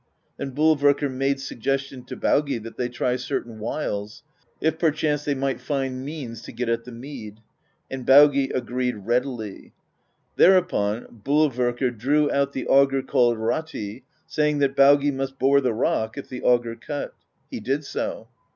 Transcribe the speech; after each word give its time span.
Then 0.37 0.53
Bolverkr 0.55 1.11
made 1.11 1.39
suggestion 1.39 2.03
to 2.05 2.17
Baugi 2.17 2.57
that 2.63 2.75
they 2.75 2.89
try 2.89 3.17
cer 3.17 3.41
tain 3.43 3.59
wiles, 3.59 4.23
if 4.59 4.79
perchance 4.79 5.25
they 5.25 5.35
might 5.35 5.61
find 5.61 6.03
means 6.03 6.41
to 6.41 6.51
get 6.51 6.69
at 6.69 6.85
the 6.85 6.91
mead; 6.91 7.39
and 7.87 8.03
Baugi 8.03 8.49
agreed 8.49 9.05
readily. 9.05 9.73
Thereupon 10.37 11.21
Bolverkr 11.23 11.95
drew 11.95 12.31
out 12.31 12.53
the 12.53 12.65
auger 12.65 13.03
called 13.03 13.37
Rati, 13.37 14.01
saying 14.25 14.57
that 14.57 14.75
Baugi 14.75 15.11
must 15.11 15.37
bore 15.37 15.61
the 15.61 15.71
rock, 15.75 16.17
if 16.17 16.27
the 16.29 16.41
auger 16.41 16.75
cut. 16.75 17.13
He 17.51 17.59
did 17.59 17.85
so. 17.85 18.27